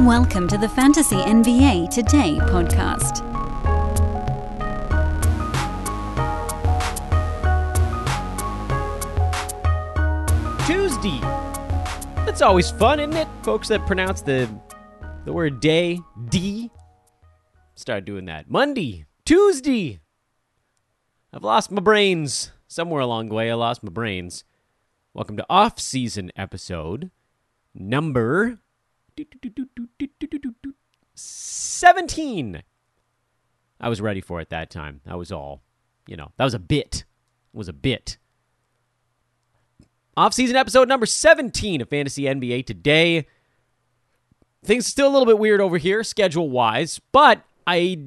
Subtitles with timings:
[0.00, 3.24] Welcome to the Fantasy NBA Today podcast.
[10.66, 11.18] Tuesday.
[12.26, 13.26] That's always fun, isn't it?
[13.42, 14.50] Folks that pronounce the
[15.24, 16.70] the word day D.
[17.74, 18.50] Start doing that.
[18.50, 20.00] Monday, Tuesday.
[21.32, 22.52] I've lost my brains.
[22.68, 24.44] Somewhere along the way, I lost my brains.
[25.14, 27.10] Welcome to off-season episode
[27.74, 28.58] number
[31.14, 32.62] 17.
[33.80, 35.00] I was ready for it that time.
[35.04, 35.62] That was all.
[36.06, 37.04] You know, that was a bit.
[37.52, 38.18] It was a bit.
[40.16, 43.26] Off-season episode number 17 of Fantasy NBA today.
[44.64, 48.00] Things still a little bit weird over here, schedule-wise, but I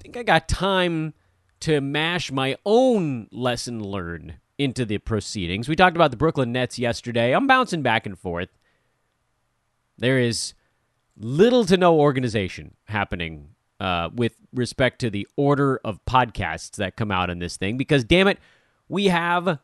[0.00, 1.14] think I got time
[1.60, 5.68] to mash my own lesson learned into the proceedings.
[5.68, 7.32] We talked about the Brooklyn Nets yesterday.
[7.34, 8.50] I'm bouncing back and forth.
[9.98, 10.54] There is
[11.16, 17.10] little to no organization happening uh, with respect to the order of podcasts that come
[17.10, 18.38] out in this thing because, damn it,
[18.88, 19.58] we have,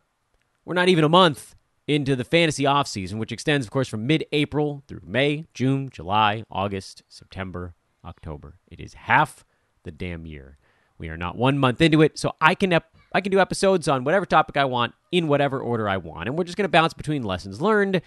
[0.64, 1.54] we're not even a month
[1.86, 6.44] into the fantasy offseason, which extends, of course, from mid April through May, June, July,
[6.50, 8.58] August, September, October.
[8.68, 9.44] It is half
[9.84, 10.58] the damn year.
[10.98, 13.88] We are not one month into it, so I can ep- I can do episodes
[13.88, 16.68] on whatever topic I want in whatever order I want, and we're just going to
[16.68, 18.02] bounce between lessons learned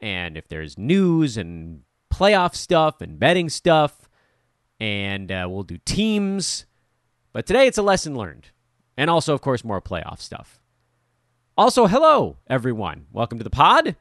[0.00, 4.08] and if there's news and playoff stuff and betting stuff,
[4.78, 6.66] and uh, we'll do teams.
[7.32, 8.48] But today it's a lesson learned,
[8.96, 10.60] and also, of course, more playoff stuff.
[11.56, 13.96] Also, hello everyone, welcome to the pod.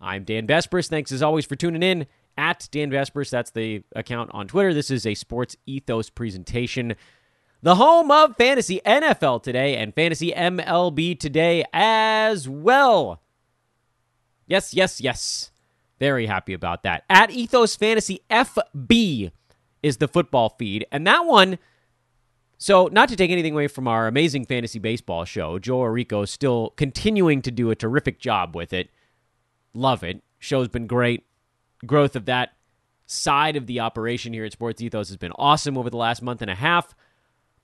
[0.00, 0.88] I'm Dan Besbris.
[0.88, 3.30] Thanks as always for tuning in at Dan Besbris.
[3.30, 4.74] That's the account on Twitter.
[4.74, 6.96] This is a sports ethos presentation
[7.64, 13.21] the home of fantasy NFL today and fantasy MLB today as well.
[14.52, 15.50] Yes, yes, yes.
[15.98, 17.04] Very happy about that.
[17.08, 19.32] At Ethos Fantasy FB
[19.82, 20.84] is the football feed.
[20.92, 21.58] And that one,
[22.58, 26.74] so not to take anything away from our amazing fantasy baseball show, Joe Orrico still
[26.76, 28.90] continuing to do a terrific job with it.
[29.72, 30.22] Love it.
[30.38, 31.24] Show's been great.
[31.86, 32.50] Growth of that
[33.06, 36.42] side of the operation here at Sports Ethos has been awesome over the last month
[36.42, 36.94] and a half.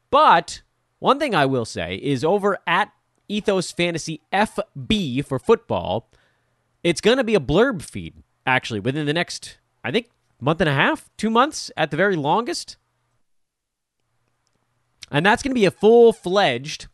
[0.08, 0.62] But
[1.00, 2.90] one thing I will say is over at
[3.28, 6.08] Ethos Fantasy FB for football,
[6.82, 10.08] it's going to be a blurb feed, actually, within the next, I think,
[10.40, 12.76] month and a half, two months at the very longest.
[15.10, 16.88] And that's going to be a full fledged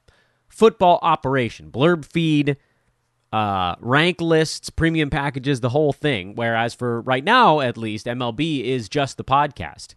[0.49, 1.71] football operation.
[1.71, 2.57] Blurb feed,
[3.33, 6.35] uh, rank lists, premium packages, the whole thing.
[6.35, 9.95] Whereas for right now, at least, MLB is just the podcast.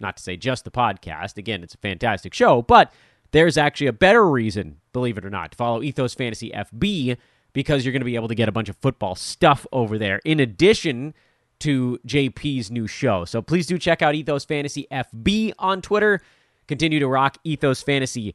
[0.00, 1.36] Not to say just the podcast.
[1.36, 2.92] Again, it's a fantastic show, but
[3.32, 7.16] there's actually a better reason, believe it or not, to follow Ethos Fantasy FB
[7.52, 10.20] because you're going to be able to get a bunch of football stuff over there
[10.24, 11.14] in addition
[11.60, 13.24] to JP's new show.
[13.24, 16.20] So please do check out Ethos Fantasy FB on Twitter.
[16.66, 18.34] Continue to rock Ethos Fantasy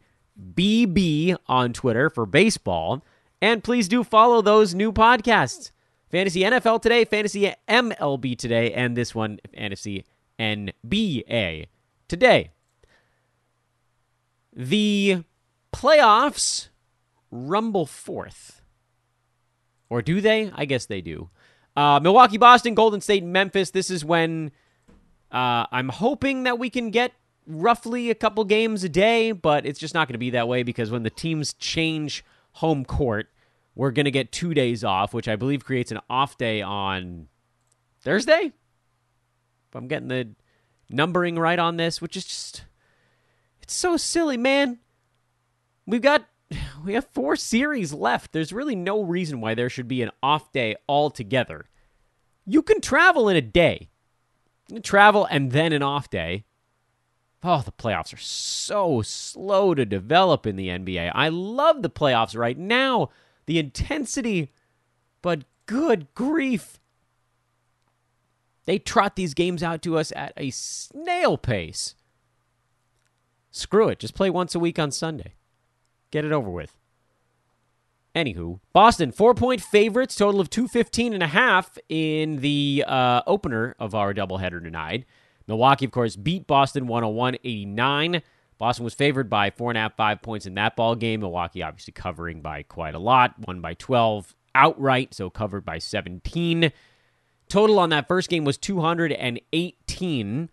[0.56, 3.03] BB on Twitter for baseball.
[3.41, 5.72] And please do follow those new podcasts
[6.09, 10.06] Fantasy NFL today, Fantasy MLB today, and this one, Fantasy
[10.40, 11.66] NBA
[12.07, 12.51] today.
[14.56, 15.24] The
[15.74, 16.69] playoffs
[17.31, 18.62] rumble forth.
[19.94, 20.50] Or do they?
[20.56, 21.30] I guess they do.
[21.76, 23.70] Uh, Milwaukee, Boston, Golden State, Memphis.
[23.70, 24.52] This is when
[25.31, 27.14] uh, I'm hoping that we can get
[27.46, 30.64] roughly a couple games a day, but it's just not going to be that way
[30.64, 33.28] because when the teams change home court,
[33.76, 37.28] we're going to get two days off, which I believe creates an off day on
[38.02, 38.52] Thursday.
[39.70, 40.30] If I'm getting the
[40.90, 42.66] numbering right on this, which is just
[43.62, 44.80] it's so silly, man.
[45.86, 46.25] We've got
[46.86, 48.31] we have four series left.
[48.31, 51.66] There's really no reason why there should be an off day altogether.
[52.46, 53.90] You can travel in a day.
[54.81, 56.46] Travel and then an off day.
[57.44, 61.12] Oh, the playoffs are so slow to develop in the NBA.
[61.13, 63.10] I love the playoffs right now.
[63.48, 64.51] The intensity,
[65.22, 66.80] but good grief.
[68.66, 71.96] They trot these games out to us at a snail pace.
[73.51, 74.00] Screw it.
[74.00, 75.34] Just play once a week on Sunday.
[76.13, 76.77] Get it over with.
[78.15, 83.75] Anywho, Boston, four point favorites, total of 215 and a half in the uh, opener
[83.80, 85.06] of our doubleheader tonight.
[85.48, 88.21] Milwaukee, of course, beat Boston 101 89.
[88.60, 91.21] Boston was favored by four and a half, five points in that ball game.
[91.21, 96.71] Milwaukee obviously covering by quite a lot, won by 12 outright, so covered by 17.
[97.50, 100.50] Total on that first game was 218,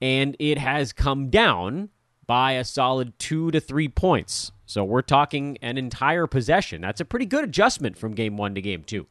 [0.00, 1.90] and it has come down
[2.26, 4.50] by a solid two to three points.
[4.74, 6.80] So we're talking an entire possession.
[6.80, 9.06] That's a pretty good adjustment from game one to game two.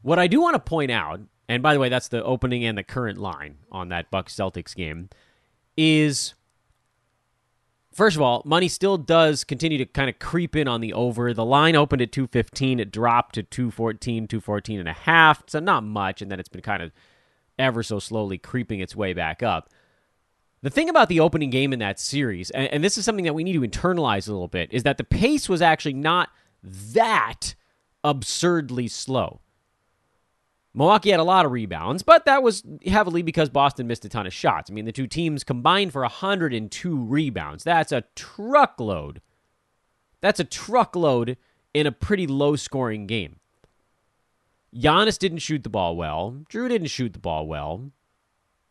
[0.00, 2.78] What I do want to point out, and by the way, that's the opening and
[2.78, 5.08] the current line on that Bucks Celtics game,
[5.76, 6.34] is
[7.92, 11.34] first of all, money still does continue to kind of creep in on the over.
[11.34, 15.42] The line opened at 215, it dropped to 214, 214 and a half.
[15.48, 16.92] So not much, and then it's been kind of
[17.58, 19.68] ever so slowly creeping its way back up.
[20.62, 23.34] The thing about the opening game in that series, and, and this is something that
[23.34, 26.30] we need to internalize a little bit, is that the pace was actually not
[26.62, 27.54] that
[28.02, 29.40] absurdly slow.
[30.74, 34.26] Milwaukee had a lot of rebounds, but that was heavily because Boston missed a ton
[34.26, 34.70] of shots.
[34.70, 37.64] I mean, the two teams combined for 102 rebounds.
[37.64, 39.22] That's a truckload.
[40.20, 41.38] That's a truckload
[41.72, 43.36] in a pretty low scoring game.
[44.74, 46.42] Giannis didn't shoot the ball well.
[46.50, 47.90] Jrue didn't shoot the ball well.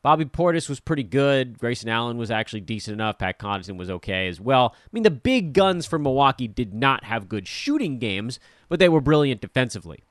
[0.05, 1.57] Bobby Portis was pretty good.
[1.57, 3.17] Grayson Allen was actually decent enough.
[3.17, 4.75] Pat Connaughton was okay as well.
[4.75, 8.87] I mean, the big guns from Milwaukee did not have good shooting games, but they
[8.87, 10.03] were brilliant defensively.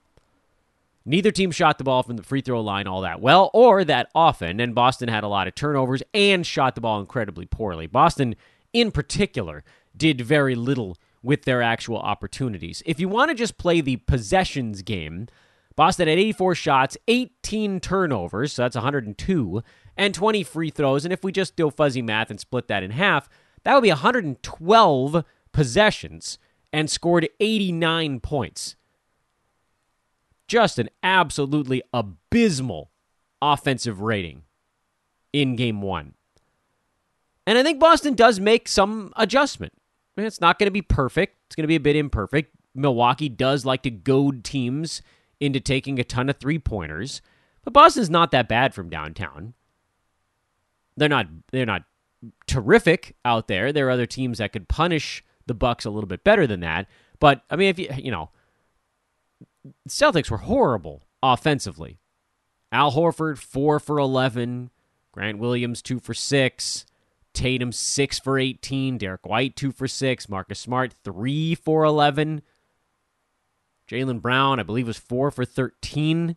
[1.07, 4.11] Neither team shot the ball from the free throw line all that well or that
[4.17, 7.87] often, and Boston had a lot of turnovers and shot the ball incredibly poorly.
[7.87, 8.35] Boston,
[8.73, 9.63] in particular,
[9.97, 12.83] did very little with their actual opportunities.
[12.85, 15.29] If you want to just play the possessions game,
[15.77, 19.63] Boston had 84 shots, 18 turnovers, so that's 102,
[19.97, 21.05] and 20 free throws.
[21.05, 23.29] And if we just do fuzzy math and split that in half,
[23.65, 26.39] that would be 112 possessions
[26.73, 28.77] and scored 89 points
[30.47, 32.91] just an absolutely abysmal
[33.41, 34.43] offensive rating
[35.33, 36.15] in game one.
[37.47, 39.73] And I think Boston does make some adjustment.
[39.77, 42.55] I mean, it's not going to be perfect, it's going to be a bit imperfect.
[42.75, 45.03] Milwaukee does like to goad teams
[45.41, 47.21] into taking a ton of three pointers,
[47.63, 49.55] but Boston's not that bad from downtown.
[50.97, 51.85] They're not they're not
[52.47, 53.73] terrific out there.
[53.73, 56.89] There are other teams that could punish the Bucks a little bit better than that.
[57.19, 58.31] But I mean, if you you know,
[59.89, 61.99] Celtics were horrible offensively.
[62.73, 64.71] Al Horford, 4 for 11.
[65.13, 66.87] Grant Williams, 2 for 6.
[67.33, 68.99] Tatum, 6 for 18.
[68.99, 70.29] Derrick White, 2 for 6.
[70.29, 72.43] Marcus Smart, 3 for 11.
[73.89, 76.37] Jaylen Brown, I believe, was 4 for 13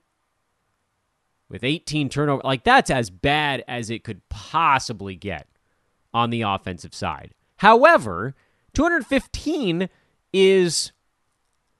[1.49, 2.41] with 18 turnover.
[2.43, 5.47] Like, that's as bad as it could possibly get
[6.13, 7.33] on the offensive side.
[7.57, 8.35] However,
[8.73, 9.89] 215
[10.33, 10.91] is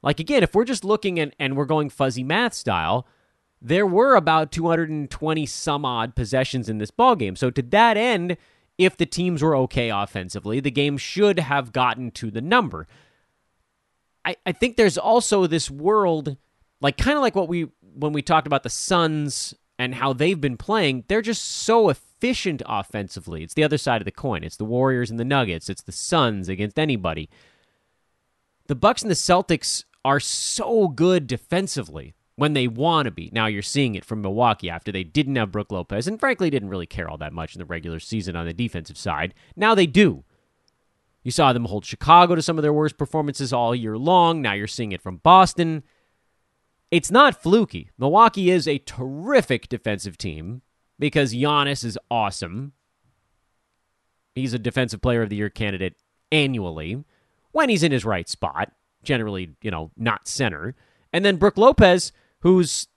[0.04, 3.08] like again, if we're just looking at and we're going fuzzy math style,
[3.62, 7.36] there were about 220 some odd possessions in this ball game.
[7.36, 8.38] So to that end,
[8.78, 12.88] if the teams were okay offensively, the game should have gotten to the number.
[14.24, 16.38] I, I think there's also this world,
[16.80, 20.40] like kind of like what we when we talked about the Suns and how they've
[20.40, 23.44] been playing, they're just so efficient offensively.
[23.44, 24.44] It's the other side of the coin.
[24.44, 25.70] It's the Warriors and the Nuggets.
[25.70, 27.30] It's the Suns against anybody.
[28.68, 33.30] The Bucks and the Celtics are so good defensively when they want to be.
[33.34, 36.70] Now you're seeing it from Milwaukee after they didn't have Brook Lopez and frankly didn't
[36.70, 39.34] really care all that much in the regular season on the defensive side.
[39.56, 40.24] Now they do.
[41.24, 44.42] You saw them hold Chicago to some of their worst performances all year long.
[44.42, 45.84] Now you're seeing it from Boston.
[46.90, 47.92] It's not fluky.
[47.98, 50.62] Milwaukee is a terrific defensive team
[50.98, 52.74] because Giannis is awesome.
[54.36, 55.96] He's a defensive player of the year candidate
[56.32, 57.04] annually
[57.52, 58.72] when he's in his right spot
[59.04, 60.76] generally, you know, not center.
[61.12, 62.12] And then Brook Lopez,
[62.42, 62.88] who's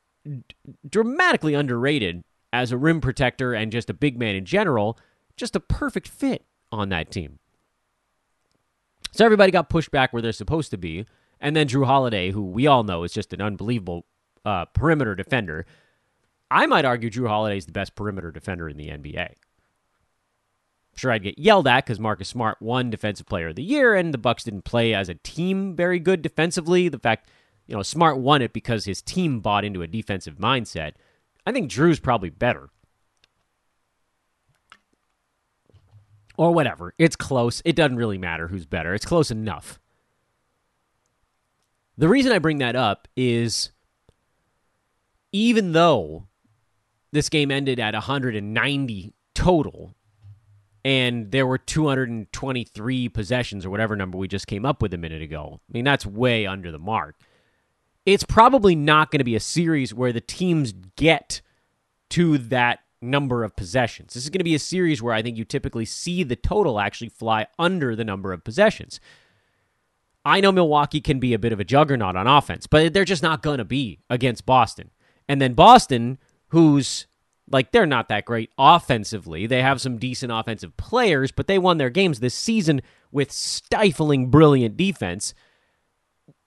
[0.88, 2.23] dramatically underrated
[2.53, 4.99] as a rim protector and just a big man in general,
[5.37, 7.38] just a perfect fit on that team.
[9.12, 11.07] So everybody got pushed back where they're supposed to be.
[11.40, 14.06] And then Jrue Holiday, who we all know is just an unbelievable
[14.44, 15.66] uh, perimeter defender.
[16.50, 19.37] I might argue Jrue Holiday is the best perimeter defender in the NBA
[20.92, 23.94] I'm sure I'd get yelled at because Marcus Smart won Defensive Player of the Year,
[23.94, 26.88] and the Bucks didn't play as a team very good defensively.
[26.88, 27.28] The fact,
[27.66, 30.94] you know, Smart won it because his team bought into a defensive mindset.
[31.47, 32.70] I think Jrue's probably better.
[36.37, 36.94] Or whatever.
[36.99, 37.62] It's close.
[37.64, 38.94] It doesn't really matter who's better.
[38.94, 39.78] It's close enough.
[42.00, 43.73] The reason I bring that up is
[45.33, 46.28] even though
[47.12, 49.95] this game ended at 190 total,
[50.83, 55.21] and there were 223 possessions or whatever number we just came up with a minute
[55.21, 55.61] ago.
[55.69, 57.16] I mean, that's way under the mark.
[58.07, 61.42] It's probably not going to be a series where the teams get
[62.11, 64.14] to that number of possessions.
[64.14, 66.80] This is going to be a series where I think you typically see the total
[66.80, 69.00] actually fly under the number of possessions.
[70.25, 73.23] I know Milwaukee can be a bit of a juggernaut on offense, but they're just
[73.23, 74.91] not going to be against Boston.
[75.29, 77.07] And then Boston, who's
[77.50, 79.47] like they're not that great offensively.
[79.47, 84.31] They have some decent offensive players, but they won their games this season with stifling
[84.31, 85.35] brilliant defense.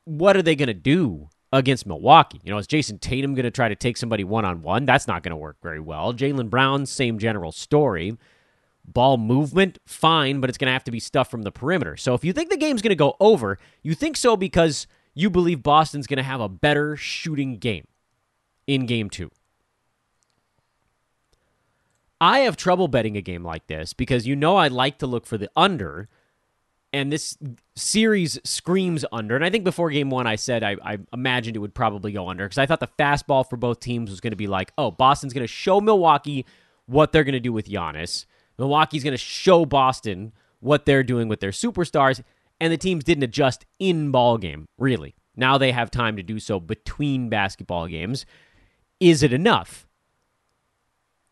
[0.05, 2.41] What are they going to do against Milwaukee.
[2.43, 4.85] You know, is Jayson Tatum going to try to take somebody one on one?
[4.85, 6.13] That's not going to work very well.
[6.13, 8.17] Jaylen Brown, same general story.
[8.85, 11.95] Ball movement, fine, but it's going to have to be stuff from the perimeter.
[11.97, 15.29] So if you think the game's going to go over, you think so because you
[15.29, 17.87] believe Boston's going to have a better shooting game
[18.67, 19.31] in game two.
[22.19, 25.25] I have trouble betting a game like this because you know I like to look
[25.25, 26.07] for the under,
[26.93, 27.37] and this
[27.75, 29.35] series screams under.
[29.35, 32.29] And I think before game one, I said I, I imagined it would probably go
[32.29, 34.91] under because I thought the fastball for both teams was going to be like, oh,
[34.91, 36.45] Boston's going to show Milwaukee
[36.85, 38.25] what they're going to do with Giannis.
[38.57, 42.23] Milwaukee's going to show Boston what they're doing with their superstars,
[42.59, 45.15] and the teams didn't adjust in ball game, really.
[45.35, 48.25] Now they have time to do so between basketball games.
[48.99, 49.87] Is it enough?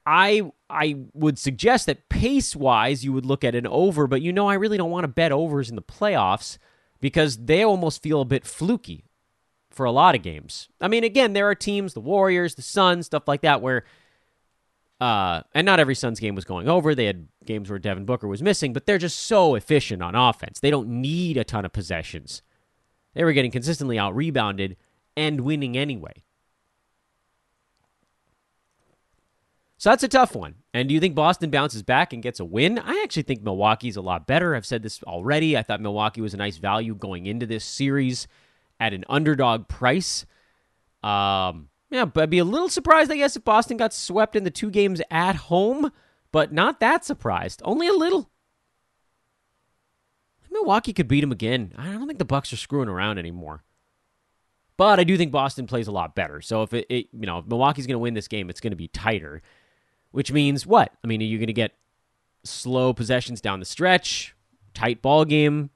[0.06, 4.34] I I would suggest that pace wise you would look at an over, but you
[4.34, 6.58] know I really don't want to bet overs in the playoffs
[7.00, 9.06] because they almost feel a bit fluky
[9.70, 10.70] for a lot of games.
[10.82, 13.86] I mean, again, there are teams, the Warriors, the Suns, stuff like that, where
[15.02, 16.94] uh, and not every Suns game was going over.
[16.94, 20.60] They had games where Devin Booker was missing, but they're just so efficient on offense.
[20.60, 22.44] They don't need a ton of possessions.
[23.16, 24.78] They were getting consistently out rebounded
[25.18, 26.24] and winning anyway.
[29.78, 30.54] So that's a tough one.
[30.72, 32.78] And do you think Boston bounces back and gets a win?
[32.78, 34.56] I actually think Milwaukee's a lot better.
[34.56, 35.58] I've said this already.
[35.58, 38.28] I thought Milwaukee was a nice value going into this series
[38.80, 40.28] at an underdog price.
[41.02, 44.46] Um, yeah, but I'd be a little surprised, I guess, if Boston got swept in
[44.46, 45.92] the two games at home,
[46.32, 47.62] but not that surprised.
[47.66, 48.30] Only a little.
[50.50, 51.74] Milwaukee could beat them again.
[51.78, 53.64] I don't think the Bucks are screwing around anymore.
[54.78, 56.42] But I do think Boston plays a lot better.
[56.42, 58.72] So if it, it you know, if Milwaukee's going to win this game, it's going
[58.72, 59.42] to be tighter.
[60.12, 60.94] Which means what?
[61.04, 61.74] I mean, are you going to get
[62.44, 64.34] slow possessions down the stretch,
[64.74, 65.70] tight ball game?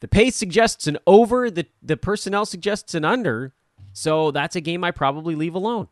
[0.00, 3.54] The pace suggests an over, the the personnel suggests an under.
[3.98, 5.88] So that's a game I probably leave alone.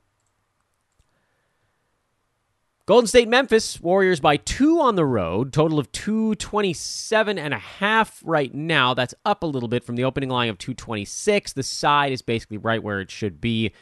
[2.87, 8.23] Golden State Memphis Warriors by two on the road, total of 227 and a half
[8.25, 8.95] right now.
[8.95, 11.55] That's up a little bit from the opening line of 226.
[11.55, 13.73] The side is basically right where it should be.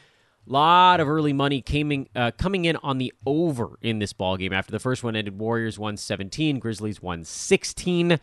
[0.47, 4.37] A lot of early money coming uh, coming in on the over in this ball
[4.37, 4.53] game.
[4.53, 8.19] After the first one ended, Warriors 117, Grizzlies 116.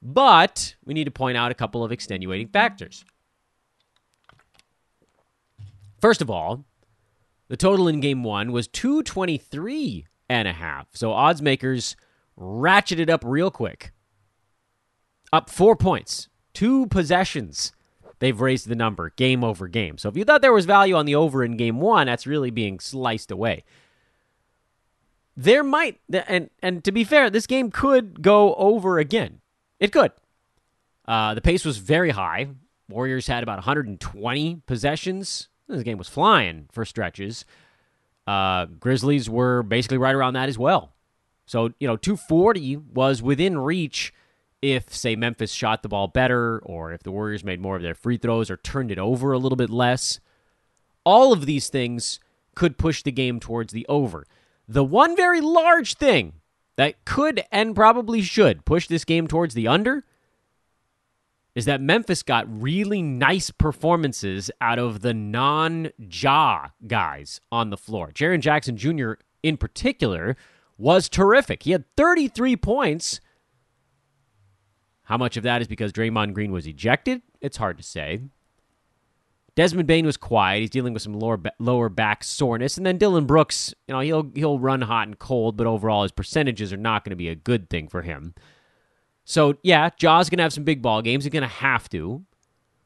[0.00, 3.04] But we need to point out a couple of extenuating factors.
[6.04, 6.66] First of all,
[7.48, 10.88] the total in game one was 223 and a half.
[10.92, 11.96] So odds makers
[12.38, 13.90] ratcheted up real quick.
[15.32, 17.72] Up four points, two possessions.
[18.18, 19.96] They've raised the number game over game.
[19.96, 22.50] So if you thought there was value on the over in game one, that's really
[22.50, 23.64] being sliced away.
[25.34, 29.40] There might, and and to be fair, this game could go over again.
[29.80, 30.12] It could.
[31.08, 32.48] Uh, the pace was very high.
[32.90, 37.44] Warriors had about 120 possessions this game was flying for stretches.
[38.26, 40.92] Uh, Grizzlies were basically right around that as well.
[41.46, 44.12] So, you know, 240 was within reach
[44.62, 47.94] if, say, Memphis shot the ball better or if the Warriors made more of their
[47.94, 50.20] free throws or turned it over a little bit less.
[51.04, 52.18] All of these things
[52.54, 54.26] could push the game towards the over.
[54.66, 56.34] The one very large thing
[56.76, 60.04] that could and probably should push this game towards the under
[61.54, 67.76] is that Memphis got really nice performances out of the non Ja guys on the
[67.76, 68.10] floor.
[68.12, 70.36] Jaren Jackson Jr., in particular,
[70.76, 71.62] was terrific.
[71.62, 73.20] He had 33 points.
[75.04, 77.22] How much of that is because Draymond Green was ejected?
[77.40, 78.22] It's hard to say.
[79.54, 80.60] Desmond Bane was quiet.
[80.60, 84.32] He's dealing with some lower lower back soreness, and then Dillon Brooks, you know, he'll
[84.34, 87.36] he'll run hot and cold, but overall his percentages are not going to be a
[87.36, 88.34] good thing for him.
[89.24, 91.24] So, yeah, Ja's going to have some big ball games.
[91.24, 92.24] He's to have to.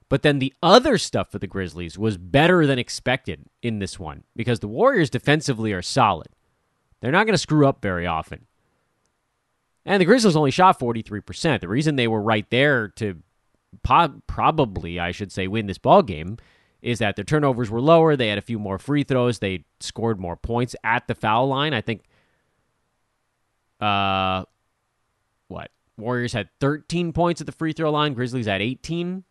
[0.09, 4.25] But then the other stuff for the Grizzlies was better than expected in this one
[4.35, 6.28] because the Warriors defensively are solid.
[7.00, 8.47] They're not going to screw up very often.
[9.85, 11.61] And the Grizzlies only shot 43%.
[11.61, 13.23] The reason they were right there to
[13.83, 16.38] po- probably, I should say, win this ball game
[16.80, 18.16] is that their turnovers were lower.
[18.16, 19.40] They had a few more free throws.
[19.40, 21.75] They scored more points at the foul line.
[21.75, 22.04] I think
[23.80, 24.45] uh?
[25.99, 29.25] Warriors had 13 points at the free throw line, Grizzlies had 18.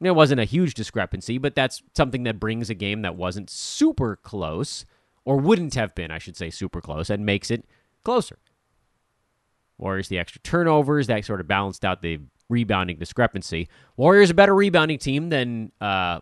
[0.00, 4.16] It wasn't a huge discrepancy, but that's something that brings a game that wasn't super
[4.16, 4.84] close,
[5.24, 7.64] or wouldn't have been, I should say, super close, and makes it
[8.02, 8.38] closer.
[9.78, 13.68] Warriors, the extra turnovers, that sort of balanced out the rebounding discrepancy.
[13.96, 16.20] Warriors a better rebounding team than uh,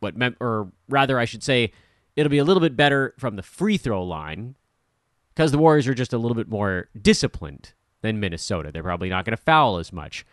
[0.00, 1.72] what, mem- or rather, I should say,
[2.16, 4.56] it'll be a little bit better from the free throw line
[5.34, 7.72] because the Warriors are just a little bit more disciplined
[8.06, 8.70] than Minnesota.
[8.72, 10.24] They're probably not going to foul as much.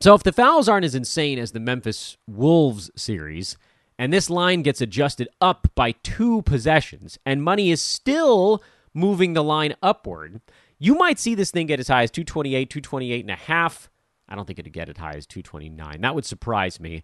[0.00, 3.56] So if the fouls aren't as insane as the Memphis Wolves series,
[3.98, 8.62] and this line gets adjusted up by two possessions, and money is still
[8.94, 10.40] moving the line upward,
[10.78, 13.90] you might see this thing get as high as 228, 228 and a half.
[14.28, 16.00] I don't think it'd get as high as 229.
[16.00, 17.02] That would surprise me.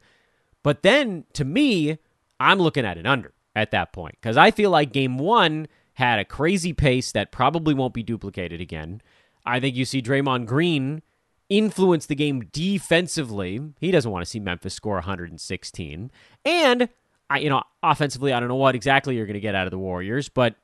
[0.63, 1.99] But then, to me,
[2.39, 6.19] I'm looking at an under at that point because I feel like game one had
[6.19, 9.01] a crazy pace that probably won't be duplicated again.
[9.47, 11.03] I think you see Draymond Green
[11.49, 13.61] influence the game defensively.
[13.81, 16.11] He doesn't want to see Memphis score 116.
[16.45, 16.89] And
[17.31, 19.71] I you know, offensively, I don't know what exactly you're going to get out of
[19.71, 20.57] the Warriors, but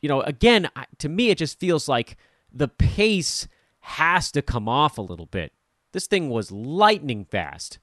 [0.00, 0.68] you know, again,
[0.98, 2.16] to me it just feels like
[2.52, 3.48] the pace
[3.80, 5.52] has to come off a little bit.
[5.92, 7.78] This thing was lightning fast.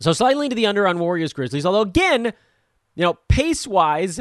[0.00, 2.32] So slightly to the under on Warriors Grizzlies, although again,
[2.98, 4.20] you know, pace wise,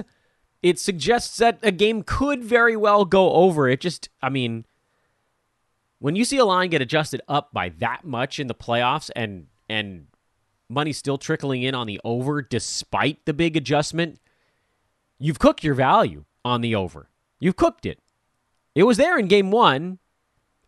[0.61, 3.67] it suggests that a game could very well go over.
[3.67, 4.65] It just, I mean,
[5.97, 9.47] when you see a line get adjusted up by that much in the playoffs and
[9.67, 10.05] and
[10.69, 14.19] money still trickling in on the over despite the big adjustment,
[15.17, 17.09] you've cooked your value on the over.
[17.39, 17.99] You've cooked it.
[18.75, 19.97] It was there in game 1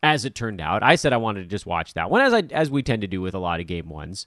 [0.02, 0.82] as it turned out.
[0.82, 3.08] I said I wanted to just watch that one as I as we tend to
[3.08, 4.26] do with a lot of game ones.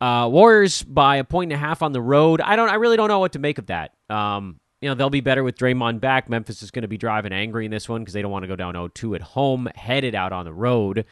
[0.00, 2.40] Uh, Warriors by a point and a half on the road.
[2.40, 2.68] I don't.
[2.68, 3.94] I really don't know what to make of that.
[4.08, 6.28] Um, you know, they'll be better with Draymond back.
[6.28, 8.46] Memphis is going to be driving angry in this one because they don't want to
[8.46, 11.04] go down 0-2 at home, headed out on the road.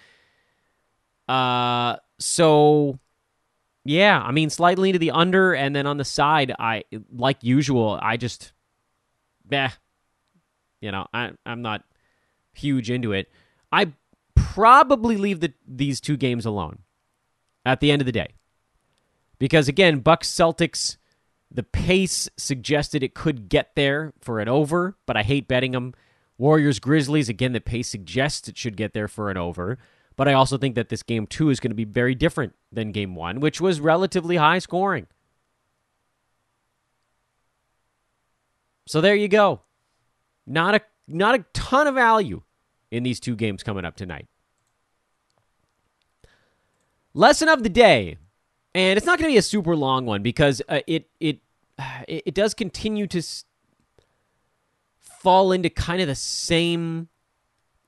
[1.27, 3.01] Uh, so
[3.85, 7.99] yeah, I mean, slightly to the under, and then on the side, I like usual.
[8.03, 8.53] I just,
[9.49, 9.71] yeah,
[10.81, 11.85] you know, I I'm not
[12.53, 13.31] huge into it.
[13.71, 13.93] I
[14.35, 16.81] probably leave the these two games alone
[17.65, 18.35] at the end of the day.
[19.39, 20.97] Because again, Bucks Celtics,
[21.51, 25.95] the pace suggested it could get there for an over, but I hate betting them.
[26.39, 29.79] Warriors Grizzlies, again, the pace suggests it should get there for an over.
[30.17, 32.93] But I also think that this game two is going to be very different than
[32.93, 35.07] game one, which was relatively high scoring.
[38.87, 39.61] So there you go.
[40.47, 42.43] Not a not a ton of value
[42.91, 44.27] in these two games coming up tonight.
[47.13, 48.19] Lesson of the day
[48.77, 51.41] and it's not going to be a super long one because uh, it it
[52.07, 53.45] it does continue to s-
[55.01, 57.09] fall into kind of the same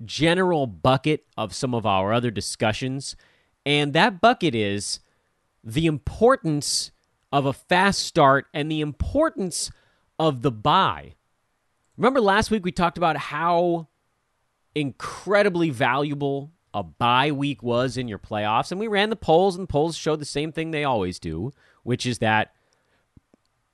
[0.05, 3.17] general bucket of some of our other discussions,
[3.67, 5.01] and that bucket is
[5.63, 6.91] the importance
[7.31, 9.71] of a fast start and the importance
[10.19, 11.15] of the bye.
[11.99, 13.89] Remember last week we talked about how
[14.75, 18.71] incredibly valuable a bye week was in your playoffs.
[18.71, 21.53] And we ran the polls, and the polls showed the same thing they always do,
[21.83, 22.53] which is that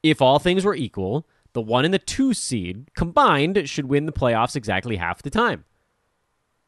[0.02, 4.12] if all things were equal, the one and the two seed combined should win the
[4.12, 5.64] playoffs exactly half the time.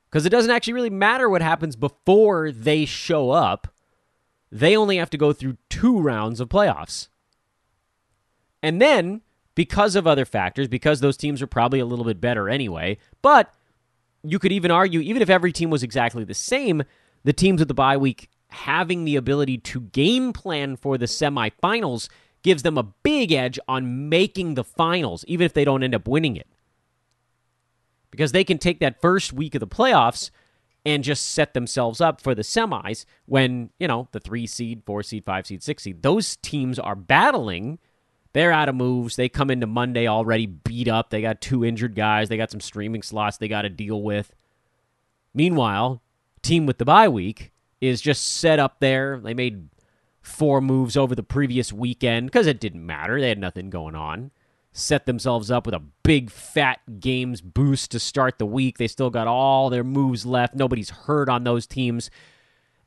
[0.08, 3.68] Because it doesn't actually really matter what happens before they show up,
[4.50, 7.08] they only have to go through two rounds of playoffs.
[8.62, 9.22] And then,
[9.54, 13.52] because of other factors, because those teams are probably a little bit better anyway, but
[14.30, 16.82] you could even argue, even if every team was exactly the same,
[17.24, 22.08] the teams with the bye week having the ability to game plan for the semifinals
[22.42, 26.06] gives them a big edge on making the finals, even if they don't end up
[26.06, 26.46] winning it.
[28.10, 30.30] Because they can take that first week of the playoffs
[30.84, 35.02] and just set themselves up for the semis when, you know, the three seed, four
[35.02, 37.78] seed, five seed, six seed, those teams are battling
[38.36, 39.16] they're out of moves.
[39.16, 41.08] They come into Monday already beat up.
[41.08, 42.28] They got two injured guys.
[42.28, 44.34] They got some streaming slots they got to deal with.
[45.32, 46.02] Meanwhile,
[46.42, 49.18] team with the bye week is just set up there.
[49.24, 49.70] They made
[50.20, 53.18] four moves over the previous weekend because it didn't matter.
[53.18, 54.32] They had nothing going on.
[54.70, 58.76] Set themselves up with a big fat games boost to start the week.
[58.76, 60.54] They still got all their moves left.
[60.54, 62.10] Nobody's hurt on those teams.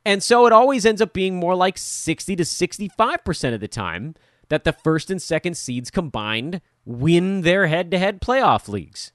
[0.06, 4.14] And so it always ends up being more like 60 to 65% of the time
[4.50, 9.12] that the first and second seeds combined win their head to head playoff leagues.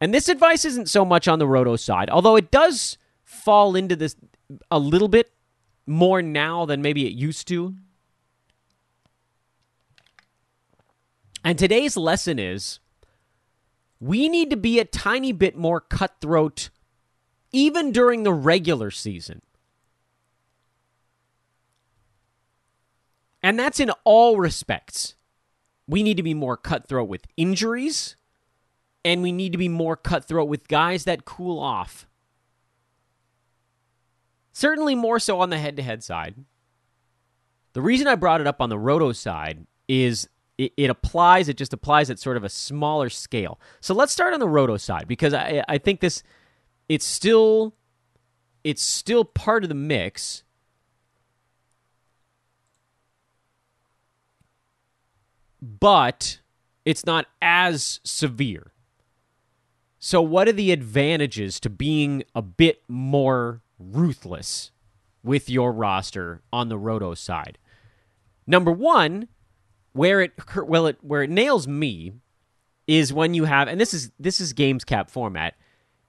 [0.00, 3.96] And this advice isn't so much on the Roto side, although it does fall into
[3.96, 4.14] this
[4.70, 5.32] a little bit
[5.86, 7.74] more now than maybe it used to.
[11.44, 12.80] And today's lesson is
[14.00, 16.70] we need to be a tiny bit more cutthroat
[17.52, 19.40] even during the regular season.
[23.46, 25.14] And that's in all respects.
[25.86, 28.16] We need to be more cutthroat with injuries,
[29.04, 32.08] and we need to be more cutthroat with guys that cool off.
[34.52, 36.34] Certainly more so on the head to head side.
[37.72, 40.28] The reason I brought it up on the roto side is
[40.58, 43.60] it, it, applies, it just applies at sort of a smaller scale.
[43.80, 46.24] So let's start on the roto side because I, I think this
[46.88, 47.76] it's still
[48.64, 50.42] it's still part of the mix.
[55.66, 56.40] But
[56.84, 58.72] it's not as severe.
[59.98, 64.70] So, what are the advantages to being a bit more ruthless
[65.24, 67.58] with your roster on the roto side?
[68.46, 69.28] Number one,
[69.92, 72.12] where it well it where it nails me
[72.86, 75.54] is when you have and this is this is games cap format.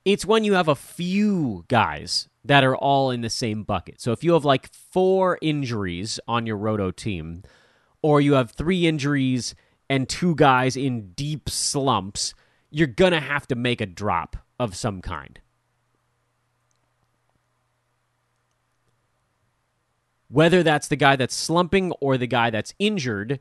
[0.05, 3.99] It's when you have a few guys that are all in the same bucket.
[3.99, 7.43] So if you have like four injuries on your roto team,
[8.01, 9.55] or you have three injuries
[9.89, 12.33] and two guys in deep slumps,
[12.69, 15.39] you're going to have to make a drop of some kind.
[20.29, 23.39] Whether that's the guy that's slumping or the guy that's injured,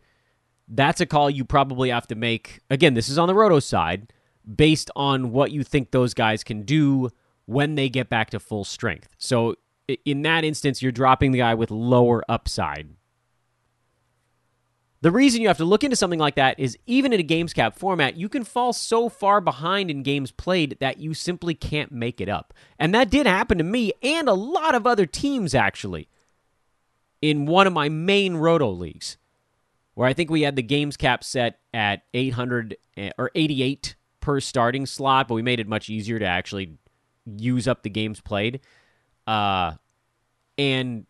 [0.68, 2.60] that's a call you probably have to make.
[2.70, 4.12] Again, this is on the roto side,
[4.54, 7.10] based on what you think those guys can do
[7.46, 9.08] when they get back to full strength.
[9.18, 9.56] So
[10.04, 12.90] in that instance, you're dropping the guy with lower upside.
[15.02, 17.52] The reason you have to look into something like that is even in a games
[17.52, 21.92] cap format, you can fall so far behind in games played that you simply can't
[21.92, 22.54] make it up.
[22.78, 26.08] And that did happen to me and a lot of other teams, actually,
[27.20, 29.18] in one of my main roto leagues,
[29.94, 34.40] where I think we had the games cap set at 800 eh, or 88 per
[34.40, 36.78] starting slot, but we made it much easier to actually
[37.26, 38.60] use up the games played.
[39.26, 39.74] Uh,
[40.56, 41.06] and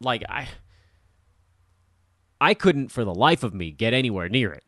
[0.00, 0.48] like I
[2.40, 4.64] I couldn't for the life of me get anywhere near it.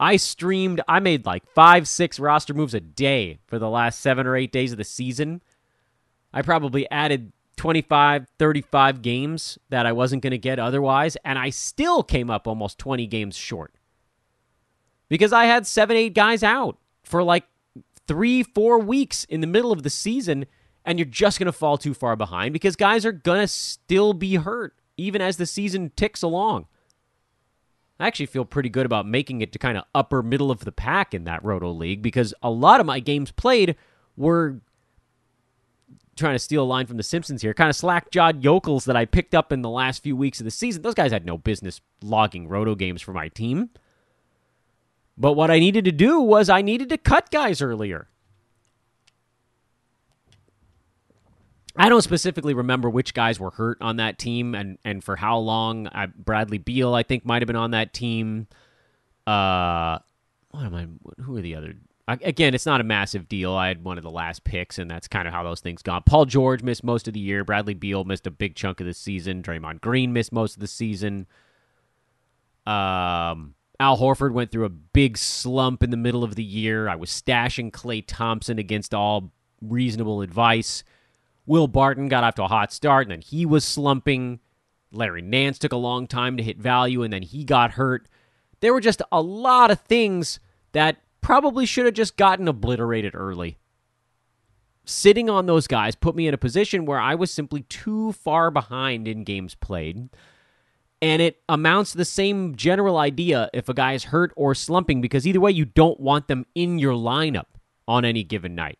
[0.00, 4.26] I streamed, I made like five, six roster moves a day for the last seven
[4.26, 5.42] or eight days of the season.
[6.32, 11.50] I probably added 25, 35 games that I wasn't going to get otherwise, and I
[11.50, 13.74] still came up almost 20 games short.
[15.08, 17.44] Because I had seven, eight guys out for like
[18.08, 20.46] three, four weeks in the middle of the season,
[20.84, 24.14] and you're just going to fall too far behind because guys are going to still
[24.14, 26.66] be hurt even as the season ticks along.
[28.02, 30.72] I actually feel pretty good about making it to kind of upper middle of the
[30.72, 33.76] pack in that Roto League because a lot of my games played
[34.16, 34.60] were
[36.16, 38.96] trying to steal a line from The Simpsons here, kind of slack jawed yokels that
[38.96, 40.82] I picked up in the last few weeks of the season.
[40.82, 43.70] Those guys had no business logging Roto games for my team.
[45.16, 48.08] But what I needed to do was I needed to cut guys earlier.
[51.76, 55.38] I don't specifically remember which guys were hurt on that team and, and for how
[55.38, 55.88] long.
[55.88, 58.46] I, Bradley Beal, I think, might have been on that team.
[59.26, 59.98] Uh,
[60.50, 60.86] what am I?
[61.22, 61.74] Who are the other?
[62.06, 63.54] I, again, it's not a massive deal.
[63.54, 66.02] I had one of the last picks, and that's kind of how those things gone.
[66.04, 67.44] Paul George missed most of the year.
[67.44, 69.42] Bradley Beal missed a big chunk of the season.
[69.42, 71.26] Draymond Green missed most of the season.
[72.66, 76.88] Um, Al Horford went through a big slump in the middle of the year.
[76.88, 80.84] I was stashing Klay Thompson against all reasonable advice.
[81.46, 84.40] Will Barton got off to a hot start, and then he was slumping.
[84.92, 88.08] Larry Nance took a long time to hit value, and then he got hurt.
[88.60, 90.38] There were just a lot of things
[90.72, 93.58] that probably should have just gotten obliterated early.
[94.84, 98.50] Sitting on those guys put me in a position where I was simply too far
[98.50, 100.08] behind in games played.
[101.00, 105.00] And it amounts to the same general idea if a guy is hurt or slumping,
[105.00, 107.46] because either way, you don't want them in your lineup
[107.88, 108.78] on any given night.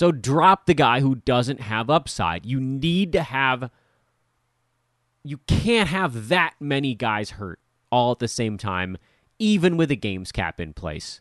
[0.00, 2.46] So drop the guy who doesn't have upside.
[2.46, 3.70] You need to have
[5.22, 7.60] you can't have that many guys hurt
[7.92, 8.96] all at the same time
[9.38, 11.20] even with a games cap in place.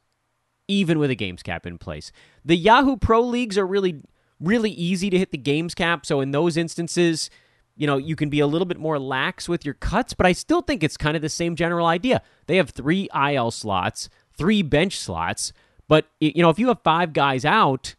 [0.70, 2.14] Even with a games cap in place.
[2.46, 4.02] The Yahoo Pro leagues are really
[4.40, 7.30] really easy to hit the games cap, so in those instances,
[7.76, 10.32] you know, you can be a little bit more lax with your cuts, but I
[10.32, 12.22] still think it's kind of the same general idea.
[12.48, 15.52] They have 3 IL slots, 3 bench slots,
[15.90, 17.96] but you know, if you have 5 guys out,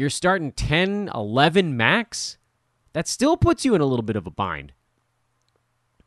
[0.00, 2.38] you're starting 10, 11 max,
[2.94, 4.72] that still puts you in a little bit of a bind.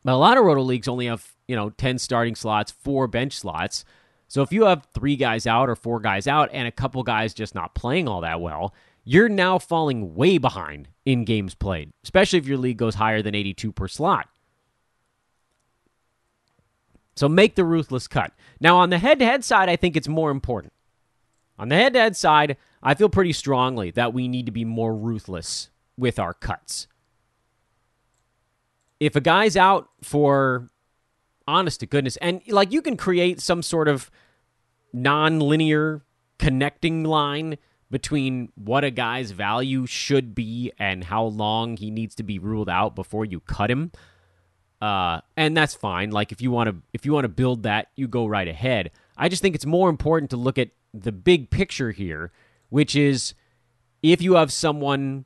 [0.04, 3.38] But a lot of roto leagues only have, you know, 10 starting slots, four bench
[3.38, 3.86] slots.
[4.28, 7.36] So if you have three guys out or four guys out and a couple guys
[7.36, 12.40] just not playing all that well, you're now falling way behind in games played, especially
[12.40, 14.28] if your league goes higher than 82 per slot.
[17.16, 18.34] So make the ruthless cut.
[18.60, 20.74] Now, on the head to head side, I think it's more important.
[21.60, 24.66] On the head to head side, I feel pretty strongly that we need to be
[24.66, 26.88] more ruthless with our cuts.
[29.00, 30.70] If a guy's out for
[31.48, 34.12] honest to goodness, and like you can create some sort of
[34.92, 36.04] non linear
[36.38, 37.58] connecting line
[37.90, 42.70] between what a guy's value should be and how long he needs to be ruled
[42.70, 43.92] out before you cut him.
[44.82, 46.12] Uh, and that's fine.
[46.12, 48.92] Like if you want to if you want to build that, you go right ahead.
[49.16, 52.32] I just think it's more important to look at the big picture here,
[52.74, 53.36] which is
[54.02, 55.26] if you have someone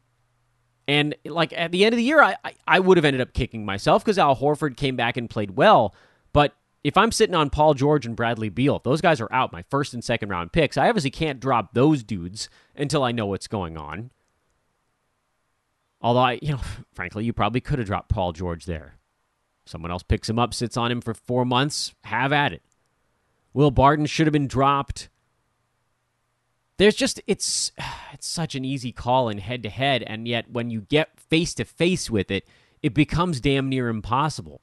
[0.86, 3.32] and like at the end of the year, I, I, I would have ended up
[3.32, 5.96] kicking myself because Al Horford came back and played well.
[6.34, 9.54] But if I'm sitting on Paul George and Bradley Beal, if those guys are out,
[9.54, 10.76] my first and second round picks.
[10.76, 14.12] I obviously can't drop those dudes until I know what's going on.
[16.02, 16.62] Although I, you know,
[16.94, 18.98] frankly, you probably could have dropped Paul George there.
[19.66, 21.94] Someone else picks him up, sits on him for four months.
[22.04, 22.62] Have at it.
[23.54, 25.08] Will Barton should have been dropped.
[26.78, 27.72] There's just it's
[28.13, 31.54] it's such an easy call in head to head, and yet when you get face
[31.56, 32.48] to face with it,
[32.82, 34.62] it becomes damn near impossible.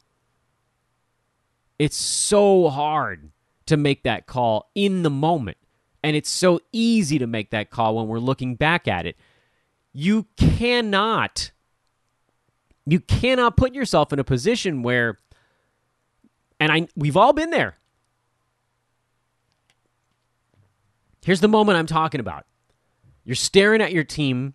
[1.79, 3.31] It's so hard
[3.67, 5.59] to make that call in the moment.
[6.03, 9.17] And it's so easy to make that call when we're looking back at it.
[9.93, 11.51] You cannot
[12.87, 15.19] you cannot put yourself in a position where
[16.61, 17.79] and I we've all been there.
[21.25, 22.47] Here's the moment I'm talking about.
[23.25, 24.55] You're staring at your team.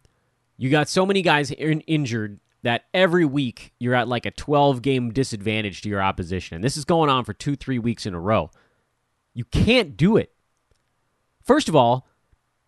[0.57, 4.81] You got so many guys in- injured that every week you're at like a 12
[4.81, 6.55] game disadvantage to your opposition.
[6.55, 8.51] And this is going on for two, three weeks in a row.
[9.33, 10.31] You can't do it.
[11.43, 12.07] First of all,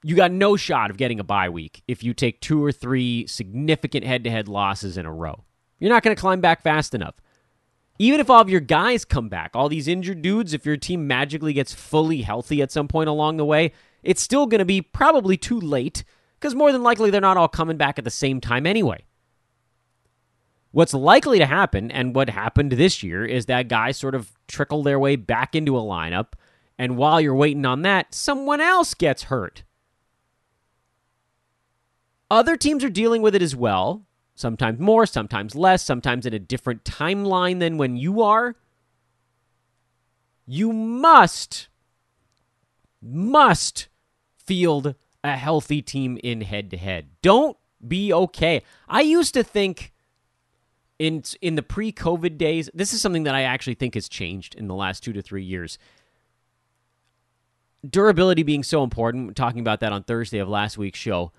[0.03, 3.27] you got no shot of getting a bye week if you take two or three
[3.27, 5.43] significant head to head losses in a row.
[5.79, 7.15] You're not going to climb back fast enough.
[7.99, 11.05] Even if all of your guys come back, all these injured dudes, if your team
[11.05, 14.81] magically gets fully healthy at some point along the way, it's still going to be
[14.81, 16.03] probably too late
[16.39, 19.05] because more than likely they're not all coming back at the same time anyway.
[20.71, 24.83] What's likely to happen, and what happened this year, is that guys sort of trickle
[24.83, 26.33] their way back into a lineup,
[26.77, 29.63] and while you're waiting on that, someone else gets hurt.
[32.31, 36.39] Other teams are dealing with it as well, sometimes more, sometimes less, sometimes in a
[36.39, 38.55] different timeline than when you are.
[40.47, 41.67] You must,
[43.01, 43.89] must
[44.51, 47.07] field a healthy team in head to head.
[47.21, 47.55] Don't
[47.87, 48.63] be okay.
[48.89, 49.93] I used to think
[50.99, 54.67] in in the pre-COVID days, this is something that I actually think has changed in
[54.67, 55.79] the last 2 to 3 years.
[57.89, 61.31] Durability being so important, talking about that on Thursday of last week's show.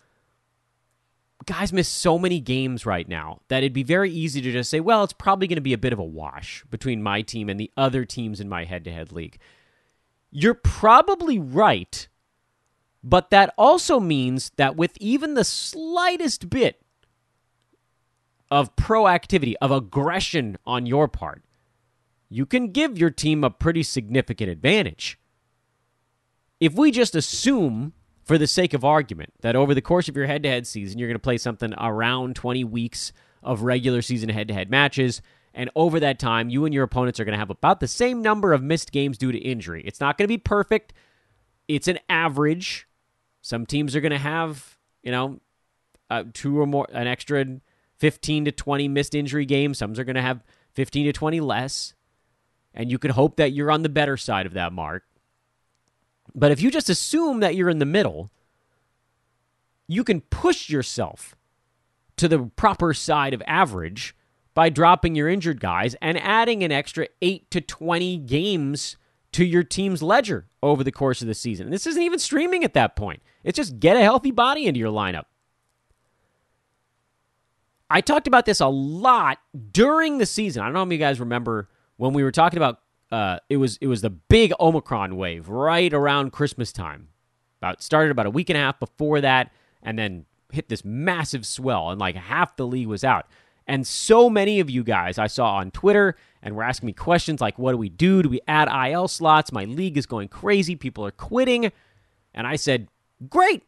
[1.44, 4.80] Guys miss so many games right now that it'd be very easy to just say,
[4.80, 7.60] well, it's probably going to be a bit of a wash between my team and
[7.60, 9.38] the other teams in my head to head league.
[10.30, 12.08] You're probably right
[13.02, 16.80] but that also means that with even the slightest bit
[18.50, 21.42] of proactivity, of aggression on your part,
[22.28, 25.18] you can give your team a pretty significant advantage.
[26.60, 30.26] If we just assume, for the sake of argument, that over the course of your
[30.26, 33.12] head to head season, you're going to play something around 20 weeks
[33.42, 35.20] of regular season head to head matches,
[35.54, 38.22] and over that time, you and your opponents are going to have about the same
[38.22, 39.82] number of missed games due to injury.
[39.84, 40.92] It's not going to be perfect,
[41.68, 42.86] it's an average
[43.42, 45.40] some teams are going to have, you know,
[46.08, 47.44] uh, two or more, an extra
[47.98, 49.78] 15 to 20 missed injury games.
[49.78, 50.42] Some are going to have
[50.74, 51.94] 15 to 20 less.
[52.72, 55.04] And you could hope that you're on the better side of that mark.
[56.34, 58.30] But if you just assume that you're in the middle,
[59.88, 61.36] you can push yourself
[62.16, 64.14] to the proper side of average
[64.54, 68.96] by dropping your injured guys and adding an extra 8 to 20 games
[69.32, 71.66] to your team's ledger over the course of the season.
[71.66, 73.22] And this isn't even streaming at that point.
[73.44, 75.24] It's just get a healthy body into your lineup.
[77.90, 79.38] I talked about this a lot
[79.70, 80.62] during the season.
[80.62, 83.76] I don't know if you guys remember when we were talking about uh, it was
[83.82, 87.08] it was the big Omicron wave right around Christmas time.
[87.60, 91.44] About started about a week and a half before that, and then hit this massive
[91.44, 93.26] swell, and like half the league was out.
[93.66, 97.40] And so many of you guys I saw on Twitter and were asking me questions
[97.40, 98.22] like, what do we do?
[98.22, 99.52] Do we add IL slots?
[99.52, 100.74] My league is going crazy.
[100.74, 101.70] People are quitting.
[102.34, 102.88] And I said,
[103.28, 103.62] great.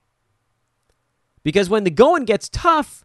[1.43, 3.05] Because when the going gets tough,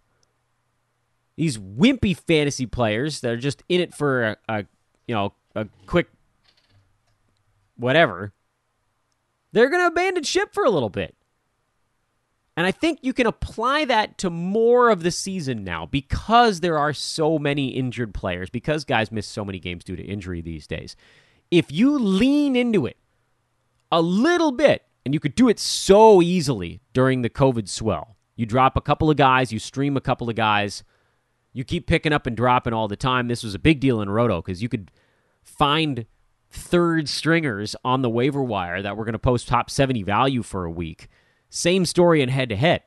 [1.35, 4.65] these wimpy fantasy players that are just in it for a, a
[5.07, 6.09] you know, a quick
[7.75, 8.33] whatever,
[9.51, 11.15] they're going to abandon ship for a little bit.
[12.59, 16.77] And I think you can apply that to more of the season now because there
[16.77, 20.67] are so many injured players, because guys miss so many games due to injury these
[20.67, 20.97] days.
[21.49, 22.97] If you lean into it
[23.93, 28.45] a little bit, and you could do it so easily during the COVID swell, you
[28.45, 30.83] drop a couple of guys, you stream a couple of guys,
[31.53, 33.29] you keep picking up and dropping all the time.
[33.29, 34.91] This was a big deal in Roto because you could
[35.41, 36.07] find
[36.51, 40.65] third stringers on the waiver wire that were going to post top 70 value for
[40.65, 41.07] a week
[41.49, 42.83] same story in head to head.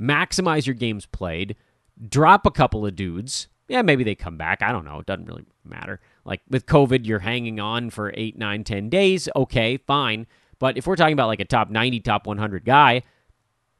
[0.00, 1.56] Maximize your games played,
[2.08, 3.48] drop a couple of dudes.
[3.68, 4.62] Yeah, maybe they come back.
[4.62, 5.00] I don't know.
[5.00, 6.00] It doesn't really matter.
[6.24, 9.28] Like with COVID, you're hanging on for eight, nine, ten days.
[9.36, 10.26] Okay, fine.
[10.58, 13.02] But if we're talking about like a top 90, top 100 guy,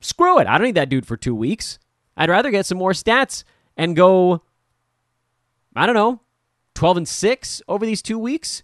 [0.00, 0.46] Screw it.
[0.46, 1.78] I don't need that dude for two weeks.
[2.16, 3.44] I'd rather get some more stats
[3.76, 4.42] and go,
[5.74, 6.20] I don't know,
[6.74, 8.62] 12 and 6 over these two weeks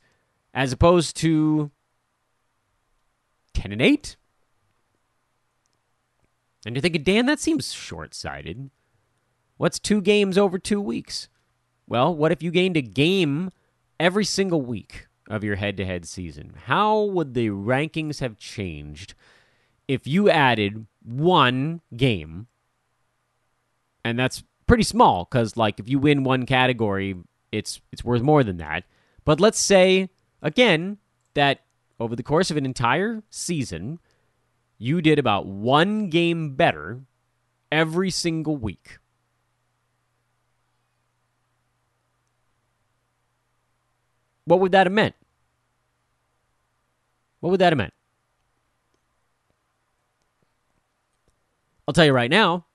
[0.53, 1.71] as opposed to
[3.55, 4.17] 10 and 8.
[6.65, 8.71] And you're thinking, Dan, that seems short sighted.
[9.57, 11.29] What's two games over two weeks?
[11.87, 13.51] Well, what if you gained a game
[14.01, 16.55] every single week of your head to head season?
[16.65, 19.15] How would the rankings have changed
[19.87, 22.47] if you added one game?
[24.05, 27.17] And that's pretty small because, like, if you win one category,
[27.53, 28.85] it's it's worth more than that.
[29.25, 30.11] But let's say
[30.43, 30.99] again
[31.35, 31.61] that
[32.01, 33.99] over the course of an entire season,
[34.85, 37.01] you did about one game better
[37.73, 38.99] every single week.
[44.45, 45.15] What would that have meant?
[47.41, 47.95] What would that have meant?
[51.89, 52.67] I'll tell you right now,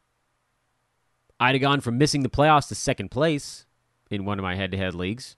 [1.40, 3.68] I'd have gone from missing the playoffs to second place
[4.10, 5.38] in one of my head to head leagues.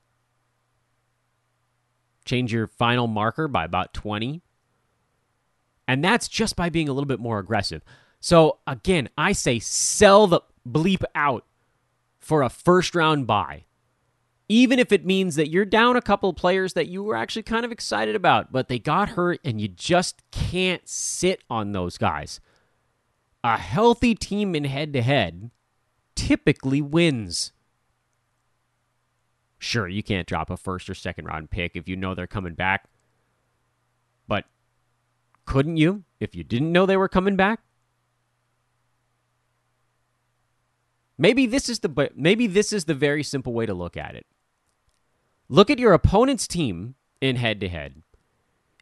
[2.24, 4.42] Change your final marker by about 20.
[5.88, 7.84] And that's just by being a little bit more aggressive.
[8.20, 11.46] So, again, I say sell the bleep out
[12.20, 13.66] for a first round bye.
[14.48, 17.44] Even if it means that you're down a couple of players that you were actually
[17.44, 21.98] kind of excited about, but they got hurt and you just can't sit on those
[21.98, 22.40] guys.
[23.44, 25.52] A healthy team in head to head
[26.16, 27.54] typically wins.
[29.58, 32.54] Sure, you can't drop a first or second round pick if you know they're coming
[32.54, 32.88] back.
[35.46, 37.62] Couldn't you if you didn't know they were coming back?
[41.18, 44.26] Maybe this is the maybe this is the very simple way to look at it.
[45.50, 48.02] Look at your opponent's team in head to head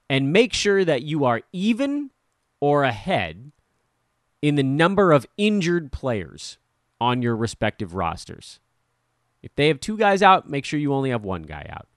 [0.10, 2.12] and make sure that you are even
[2.60, 3.52] or ahead
[4.42, 6.58] in the number of injured players
[7.02, 8.60] on your respective rosters.
[9.42, 11.88] If they have two guys out, make sure you only have one guy out.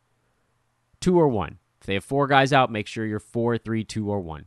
[1.00, 1.58] Two or one.
[1.80, 4.46] If they have four guys out, make sure you're four, three, two, or one.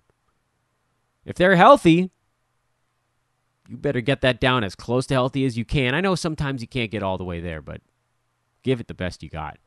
[1.26, 2.12] If they're healthy,
[3.68, 5.96] you better get that down as close to healthy as you can.
[5.96, 7.82] I know sometimes you can't get all the way there, but
[8.64, 9.58] give it the best you got.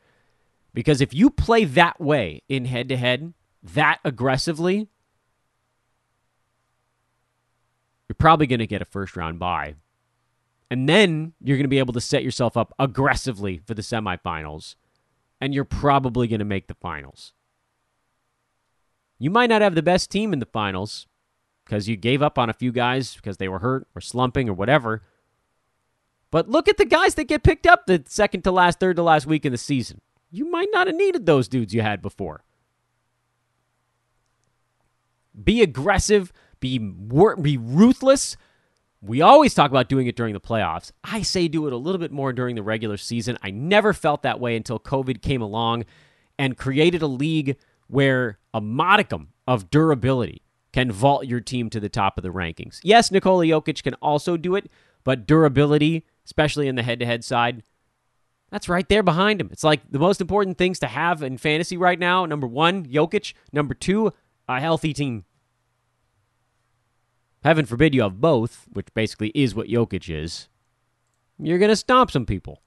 [0.73, 4.89] Because if you play that way in head to head, that aggressively,
[8.09, 9.75] you're probably going to get a first round bye
[10.71, 14.75] and then you're going to be able to set yourself up aggressively for the semifinals.
[15.41, 17.33] And you're probably going to make the finals.
[19.19, 21.07] You might not have the best team in the finals
[21.69, 24.55] because you gave up on a few guys because they were hurt or slumping or
[24.55, 25.03] whatever.
[26.31, 29.03] But look at the guys that get picked up the second to last, third to
[29.03, 30.01] last week in the season.
[30.31, 32.45] You might not have needed those dudes you had before.
[35.43, 38.37] Be aggressive, be, be ruthless,
[39.01, 40.91] we always talk about doing it during the playoffs.
[41.05, 43.39] I say do it a little bit more during the regular season.
[43.43, 45.85] I never felt that way until COVID came along
[46.37, 51.89] and created a league where a modicum of durability can vault your team to the
[51.89, 52.81] top of the rankings.
[52.83, 54.71] Yes, Nikola Jokic can also do it,
[55.05, 57.63] but durability, especially in the head to head side,
[58.51, 59.51] that's right there behind him.
[59.53, 62.25] It's like the most important things to have in fantasy right now.
[62.25, 63.35] Number one, Jokic.
[63.53, 64.13] Number two,
[64.49, 65.25] a healthy team.
[67.45, 70.49] Heaven forbid you have both, which basically is what Jokic is.
[71.39, 72.63] You're going to stomp some people.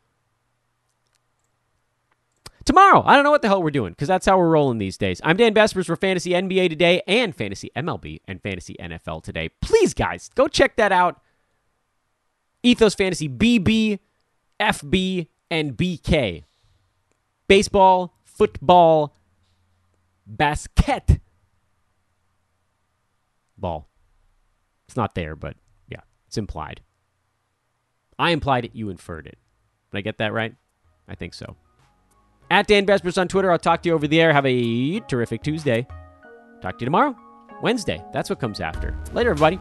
[2.71, 4.97] Tomorrow, I don't know what the hell we're doing because that's how we're rolling these
[4.97, 5.19] days.
[5.25, 9.49] I'm Dan Besbris for Fantasy NBA Today and Fantasy MLB and Fantasy NFL Today.
[9.59, 11.19] Please, guys, go check that out.
[12.63, 13.99] Ethos Fantasy BB,
[14.57, 16.45] FB, and BK.
[17.49, 19.17] Baseball, football,
[20.25, 21.19] basket
[23.57, 23.89] ball.
[24.87, 25.57] It's not there, but
[25.89, 26.79] yeah, it's implied.
[28.17, 29.37] I implied it, you inferred it.
[29.91, 30.55] Did I get that right?
[31.09, 31.57] I think so.
[32.51, 33.49] At Dan Besbris on Twitter.
[33.49, 34.33] I'll talk to you over the air.
[34.33, 35.87] Have a terrific Tuesday.
[36.61, 37.15] Talk to you tomorrow.
[37.63, 38.03] Wednesday.
[38.11, 38.93] That's what comes after.
[39.13, 39.57] Later, everybody.